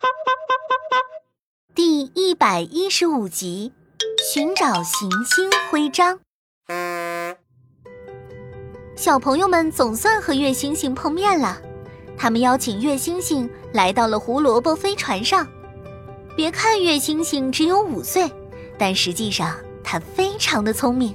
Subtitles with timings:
[1.74, 3.72] 第一百一十五集，
[4.32, 6.18] 寻找行星徽章。
[8.96, 11.60] 小朋友们总算和月星星碰面了，
[12.16, 15.46] 他们邀请月星星来到了胡萝卜飞船上。
[16.36, 18.30] 别看月星星只有五岁，
[18.78, 21.14] 但实际上他非常的聪明。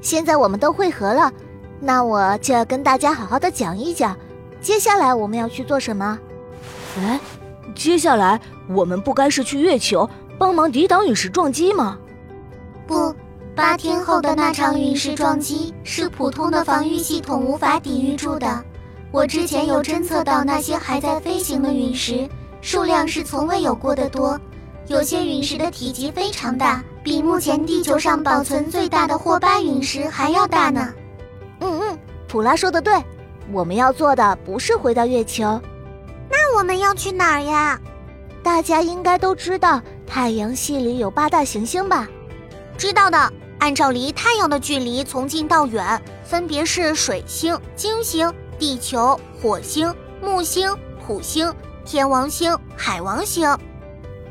[0.00, 1.32] 现在我们都汇合了，
[1.80, 4.16] 那我就要跟大家好好的讲一讲，
[4.60, 6.18] 接下来我们要去做什么？
[6.98, 7.20] 哎，
[7.74, 11.98] 接下来我们不该是去月球帮忙抵挡陨石撞击吗？
[12.86, 13.14] 不，
[13.54, 18.62] 八天后的那场陨石撞击是普通的防御系统无法抵御住的。
[19.12, 22.28] 我之前有侦测到那些还在飞行的陨石。
[22.62, 24.38] 数量是从未有过的多，
[24.86, 30.92] 有些陨石的体积非常大，比目前地球上保存最大的霍巴陨石还要大呢。
[31.60, 32.92] 嗯嗯，普拉说的对，
[33.50, 35.79] 我们要做的不是回到月球，那
[36.56, 37.78] 我们要去哪儿呀？
[38.42, 42.08] 大家应该都知道太阳系里有八大行星吧？
[42.78, 50.74] 知道的，按照离太阳的距离从近到远，分别是水星、金星、地球、火星、木星、
[51.06, 51.52] 土星。
[51.82, 53.48] 天王星、海王星，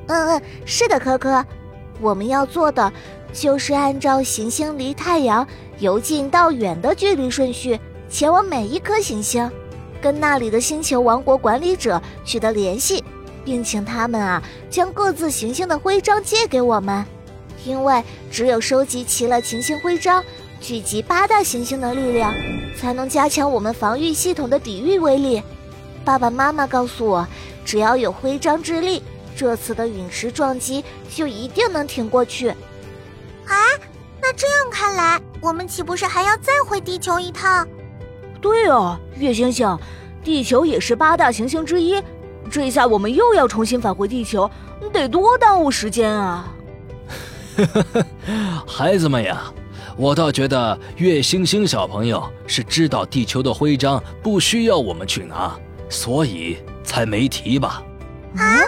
[0.07, 1.43] 嗯嗯，是的，科科，
[1.99, 2.93] 我们要做的
[3.33, 5.45] 就是按照行星离太阳
[5.79, 9.51] 由近到远的距离顺序，前往每一颗行星，
[10.01, 13.03] 跟那里的星球王国管理者取得联系，
[13.43, 17.05] 并请他们啊将各自行星的徽章借给我们，
[17.65, 20.23] 因为只有收集齐了行星徽章，
[20.61, 22.33] 聚集八大行星的力量，
[22.77, 25.41] 才能加强我们防御系统的抵御威力。
[26.05, 27.27] 爸爸妈妈告诉我，
[27.65, 29.03] 只要有徽章之力，
[29.35, 32.49] 这次的陨石撞击就一定能挺过去。
[32.49, 33.55] 啊，
[34.21, 37.67] 那这样看来，我们岂不是还要再回地球一趟？
[38.41, 39.77] 对哦，月星星，
[40.23, 42.01] 地球也是八大行星之一，
[42.49, 44.49] 这下我们又要重新返回地球，
[44.91, 46.51] 得多耽误时间啊！
[48.65, 49.43] 孩子们呀，
[49.97, 55.53] 我倒觉得月星星小朋友是知道地球的徽章不需要我们去拿。
[55.91, 57.81] 所以才没提吧？
[58.37, 58.61] 啊，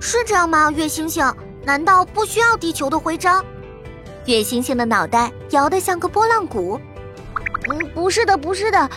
[0.00, 0.70] 是这样吗？
[0.70, 1.22] 月星星
[1.62, 3.44] 难道不需要地球的徽章？
[4.24, 6.80] 月星星的脑袋摇得像个拨浪鼓。
[7.70, 8.90] 嗯，不是的，不是的，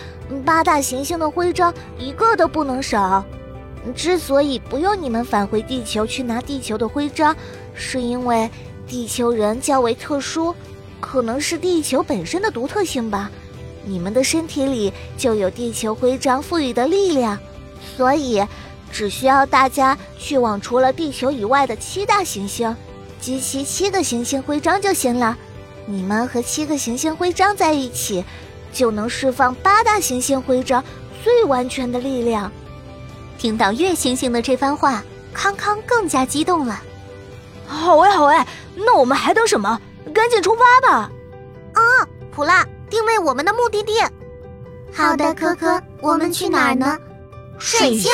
[0.44, 3.24] 八大行星的徽章一个都不能少。
[3.96, 7.36] 之所以不用你们返回地球去拿地球的徽章，
[7.76, 8.50] 是因为
[8.88, 10.56] 地球人较为特殊，
[11.00, 13.30] 可能是地球本身的独特性吧。
[13.86, 17.38] 你们的身体里就有地球徽章赋予的力量，
[17.98, 18.42] 所以
[18.92, 22.74] 只需要大家去往除了地球以外的七大行星，
[23.20, 25.38] 集齐七个行星徽章就行了。
[25.86, 28.24] 你们和七个行星徽章在一起，
[28.74, 30.84] 就能释放八大行星徽章
[31.24, 32.52] 最完全的力量。
[33.38, 35.04] 听到月星星的这番话，
[35.34, 36.82] 康康更加激动了。
[37.68, 38.46] 好哎，好哎，
[38.76, 39.80] 那我们还等什么？
[40.14, 41.12] 赶紧出发吧！
[41.74, 41.82] 啊，
[42.32, 42.66] 普拉。
[42.90, 43.94] 定位我们的目的地。
[44.94, 46.98] 好的，可可，我们去哪儿呢？
[47.58, 48.12] 水星。